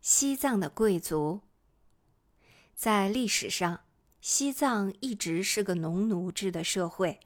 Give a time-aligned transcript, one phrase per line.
[0.00, 1.42] 西藏的贵族，
[2.74, 3.80] 在历史上，
[4.22, 7.20] 西藏一直是个农奴制的社会，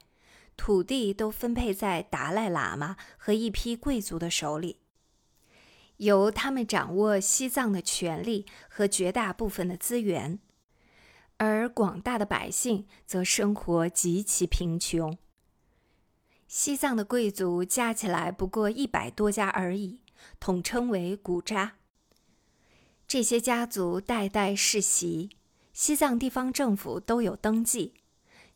[0.57, 4.79] 土地都分配在达赖喇嘛和一批贵族的手里，
[5.97, 10.39] 由他们掌握西藏的权力和绝大部分的资源，
[11.37, 15.17] 而广大的百姓则生活极其贫穷。
[16.49, 20.01] 西藏的贵族加起来不过一百多家而已，
[20.41, 21.75] 统称为古扎。
[23.07, 25.29] 这些家族代代世袭，
[25.73, 27.93] 西藏地方政府都有登记，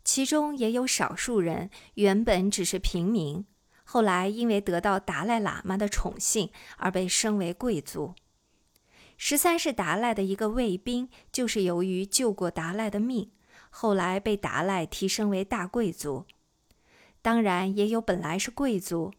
[0.04, 3.46] 其中也有少数人原本只是平民，
[3.84, 8.16] 后来因为得到达赖喇嘛的宠幸而被升为贵族。
[9.18, 13.32] 十三世达赖的一个卫兵，就是由于救过达赖的命，
[13.70, 16.26] 后来被达赖提升为大贵族。
[17.22, 19.14] 当然，也有本来是贵族，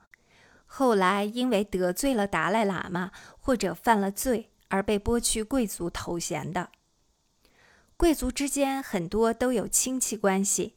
[0.67, 4.50] 后来因为得罪了达赖喇嘛或者犯了罪。
[4.71, 6.71] 而被剥去贵族头衔的
[7.97, 10.75] 贵族之间很多都有亲戚关系，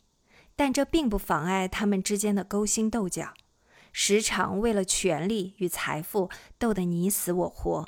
[0.57, 3.33] 但这并不妨碍他们之间的勾心斗角，
[3.93, 7.87] 时常为了权力与财富斗得你死我活。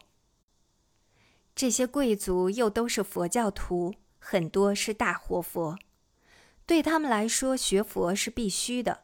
[1.54, 5.78] 这些贵族又都是佛教徒，很多是大活佛，
[6.66, 9.04] 对他们来说学佛是必须的。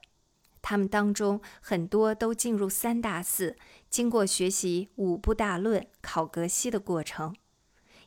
[0.62, 3.58] 他们当中很多都进入三大寺，
[3.90, 7.36] 经过学习五部大论、考格西的过程。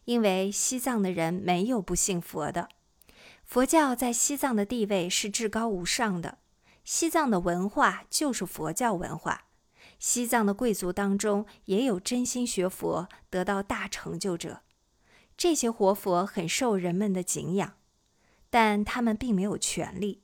[0.04, 2.68] 因为西藏的人没有不信佛的，
[3.42, 6.38] 佛教在西藏的地位是至高无上的。
[6.84, 9.46] 西藏的文化就是佛教文化。
[9.98, 14.60] 西藏的贵族当中也有真心学佛、得到大成就者，
[15.38, 17.74] 这些活佛很受人们的敬仰，
[18.50, 20.23] 但他们并没有权利。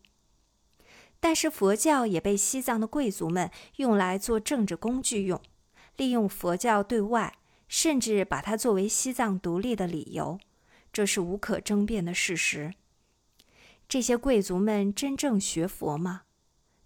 [1.22, 5.38] 但是佛教也被西藏的贵族们用来做政治工具用，
[5.98, 7.36] 利用佛教对外，
[7.68, 10.40] 甚至把它作为西藏独立的理由，
[10.90, 12.72] 这是无可争辩的事实。
[13.86, 16.22] 这些贵族们真正学佛吗？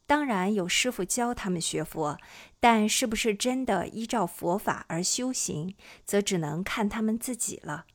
[0.04, 2.18] 当然有师傅教他们学佛，
[2.58, 7.86] 但是不是真的依照佛法而修行，则只能看他们自己了。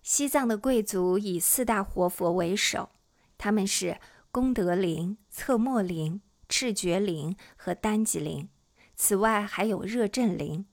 [0.00, 2.90] 西藏的贵族以四大活佛为首，
[3.36, 3.98] 他们是。
[4.30, 8.48] 功德林、侧莫林、赤觉林和丹吉林，
[8.94, 10.66] 此外还有热振林。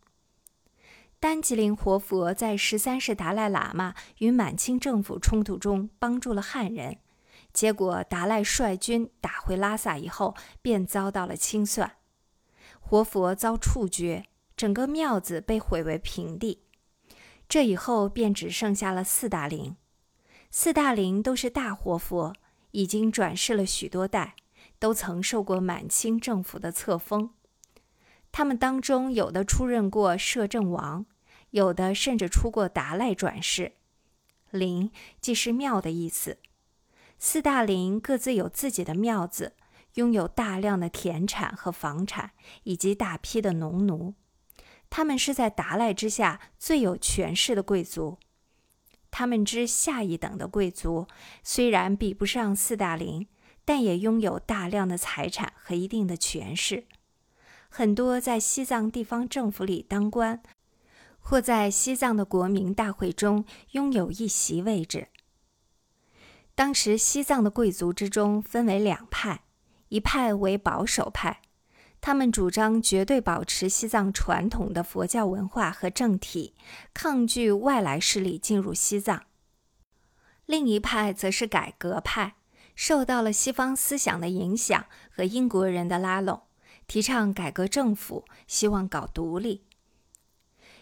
[1.21, 6.99] 丹吉林活佛在十三世达赖喇嘛与满清政府冲突中帮助了汉人，
[7.53, 11.94] 结果达赖率军打回拉萨以后，便遭到了清算，
[12.81, 14.25] 活佛遭处决，
[14.57, 16.61] 整个庙子被毁为平地。
[17.47, 19.77] 这以后便只剩下了四大林，
[20.51, 22.35] 四大林都是大活佛。
[22.75, 24.36] 已经转世了许多代，
[24.80, 27.30] 都曾受过满清政府的册封。
[28.34, 31.06] 他们当中有的出任过摄政王，
[31.52, 33.72] 有的甚至出过达赖转世。
[34.52, 34.91] 林
[35.22, 36.40] 即是庙的意思。
[37.18, 39.53] 四大林各自有自己的庙子，
[39.94, 42.31] 拥有大量的田产和房产，
[42.63, 44.16] 以及大批的农奴。
[44.90, 48.19] 他们是在达赖之下最有权势的贵族。
[49.17, 51.07] 他们之下一等的贵族，
[51.41, 53.27] 虽然比不上四大陵，
[53.63, 56.83] 但也拥有大量的财产和一定的权势。
[57.69, 60.43] 很多在西藏地方政府里当官，
[61.21, 65.07] 或在西藏的国民大会中拥有一席位置。
[66.53, 69.43] 当时西藏的贵族之中分为两派，
[69.87, 71.39] 一派为保守派。
[72.05, 76.53] 他们主张绝对保持西藏传统的佛教文化和政体，
[76.93, 79.23] 抗拒外来势力进入西藏。
[80.45, 82.35] 另一派则是改革派，
[82.75, 86.44] 受到了西方思想的影响和英国人的拉拢，
[86.85, 89.63] 提倡改革政府，希望搞独立。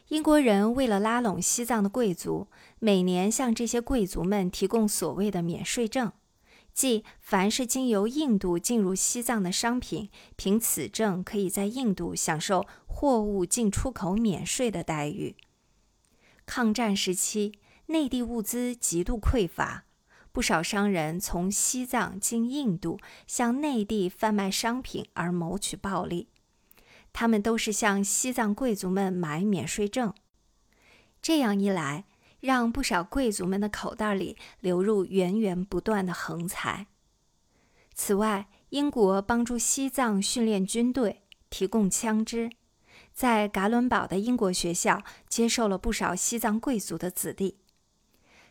[0.09, 6.11] 英国人为了拉拢西藏的贵族，每年向这些贵族们提供所谓的免税证。
[6.73, 15.35] 即凡是经由印度进入西藏的商品，凭此证可以在印度享受货物进出口免税的待遇。
[16.45, 17.53] 抗战时期，
[17.85, 19.85] 内地物资极度匮乏，
[20.31, 26.27] 不少商人从西藏经印度向内地贩卖商品而谋取暴利。
[27.13, 30.11] 他们都是向西藏贵族们买免税证，
[31.21, 32.05] 这样一来。
[32.43, 36.87] 让不少贵族们的口袋里流入源源不断的横财。
[37.93, 42.49] 此外，英国帮助西藏训练军队，提供枪支，
[43.13, 47.59] 在噶伦堡的英国学校接受了不少西藏贵族的子弟。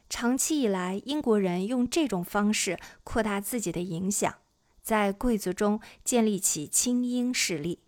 [0.09, 4.37] 长期以来，英国人用这种方式扩大自己的影响，
[4.81, 7.81] 在贵族中建立起精英势力。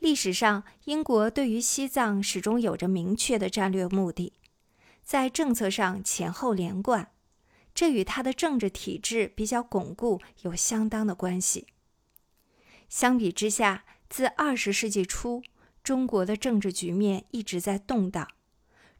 [0.00, 4.32] 历史上，英国对于西藏始终有着明确的战略目的，
[5.02, 7.10] 在政策上前后连贯，
[7.74, 11.66] 这与他的政治体制比较巩固有相当的关系。
[12.88, 15.42] 相比之下，自二十世纪初，
[15.82, 18.28] 中国的政治局面一直在动荡，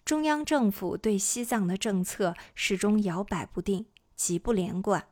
[0.04, 5.06] 中央政府对西藏的政策始终摇摆不定，极不连贯。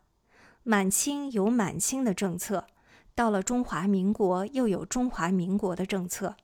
[0.62, 2.66] 满清有满清的政策，
[3.14, 6.36] 到了中华民国又有中华民国的政策，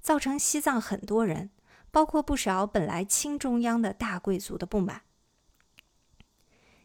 [0.00, 1.50] 造成西藏很多人，
[1.90, 5.02] 包括不少本来亲中央的大贵族的不满。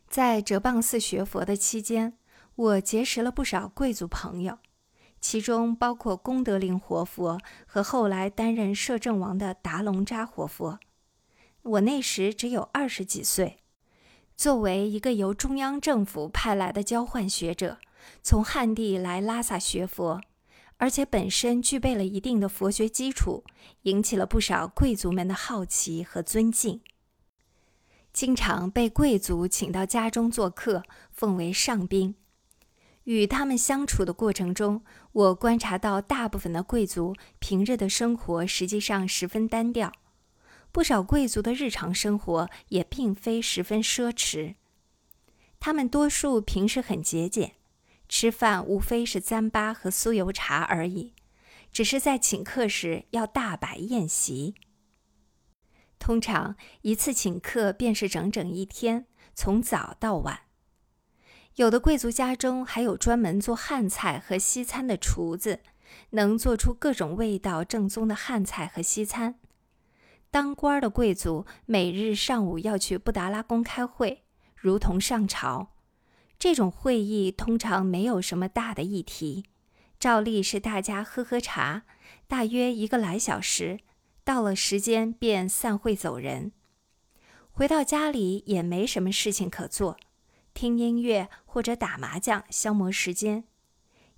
[0.07, 2.17] 在哲蚌寺学佛的期间，
[2.55, 4.59] 我结识了不少贵族朋友，
[5.19, 10.79] 其中包括功德林活佛和后来担任摄政王的达隆扎活佛。
[11.63, 13.59] 我那时只有二十几岁。
[14.37, 17.77] 作为一个由中央政府派来的交换学者，
[18.21, 20.21] 从汉地来拉萨学佛，
[20.77, 23.43] 而且本身具备了一定的佛学基础，
[23.83, 26.81] 引起了不少贵族们的好奇和尊敬。
[28.11, 32.15] 经常被贵族请到家中做客，奉为上宾。
[33.03, 34.81] 与他们相处的过程中，
[35.11, 39.91] 我观察到大部分的贵族平日的生活实际上十分单调。
[40.71, 44.55] 不少贵族的日常生活也并非十分奢侈，
[45.59, 47.53] 他们多数平时很节俭，
[48.07, 51.13] 吃饭无非是糌粑和酥油茶而已，
[51.71, 54.55] 只是在请客时要大摆宴席。
[55.97, 60.41] 通常一次请客便是整整一天，从早到晚。
[61.55, 65.61] 有的贵族家中还有专门做汉菜和西餐的厨子，
[66.11, 69.39] 能做出各种味道正宗的汉菜和西餐。
[70.29, 74.25] 当官的贵族每日上午要去布达拉宫开会，
[74.55, 75.74] 如同上朝。
[76.37, 79.45] 这种会议通常没有什么大的议题，
[79.99, 81.83] 照例是大家喝喝茶，
[82.27, 83.79] 大约一个来小时。
[84.23, 86.51] 到了时间便散会走人。
[87.51, 89.97] 回到家里也没什么事情可做，
[90.53, 93.43] 听音乐或者打麻将消磨时间。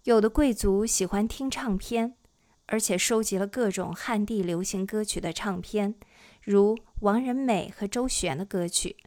[0.04, 2.16] 有的贵族喜欢听唱片。
[2.70, 5.96] 而且收集了各种汉地流行歌曲的唱片，
[6.44, 8.98] 如王仁美和周璇的歌曲。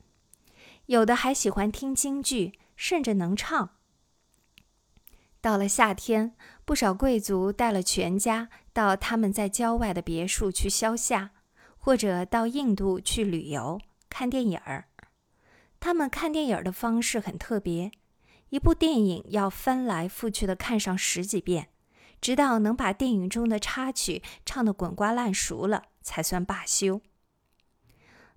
[0.86, 3.76] 有的还喜欢听京剧，甚至能唱。
[5.42, 6.34] 到了夏天，
[6.64, 11.32] 不少贵族带了全家到他们在郊外的别墅去消夏，
[11.76, 13.78] 或者到印度去旅游
[14.08, 14.86] 看电影儿。
[15.78, 17.92] 他们看电影的方式很特别，
[18.48, 21.68] 一部电影要翻来覆去的看上十几遍。
[22.18, 27.02] 直到能把电影中的插曲唱得滚瓜烂熟了，才算罢休。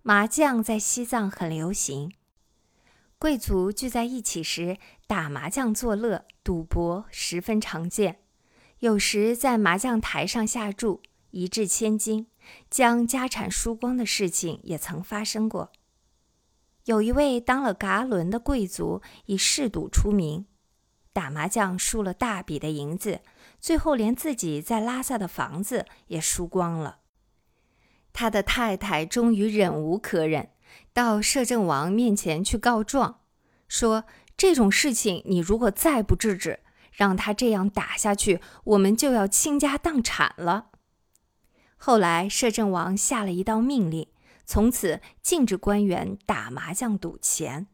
[0.01, 2.13] 麻将在西藏很流行，
[3.23, 4.77] 贵族聚在一起时
[5.07, 8.19] 打麻将作乐，赌博十分常见。
[8.79, 12.27] 有时在麻将台上下注，一掷千金，
[12.69, 15.71] 将家产输光的事情也曾发生过。
[16.83, 20.45] 有一位当了噶伦的贵族以嗜赌出名，
[21.13, 23.21] 打麻将输了大笔的银子。
[23.61, 26.99] 最后，连自己在拉萨的房子也输光了。
[28.11, 30.49] 他的太太终于忍无可忍，
[30.93, 33.21] 到摄政王面前去告状，
[33.67, 34.05] 说
[34.35, 36.59] 这种事情你如果再不制止，
[36.91, 40.67] 让他这样打下去，我们就要倾家荡产了。
[41.77, 44.07] 后来，摄政王下了一道命令，
[44.45, 47.67] 从此禁止官员打麻将赌钱。